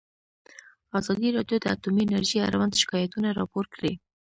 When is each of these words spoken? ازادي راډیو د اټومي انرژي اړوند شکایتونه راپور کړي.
ازادي 0.99 1.29
راډیو 1.37 1.57
د 1.61 1.65
اټومي 1.73 2.01
انرژي 2.05 2.39
اړوند 2.47 2.73
شکایتونه 2.81 3.27
راپور 3.39 3.65
کړي. 3.75 3.93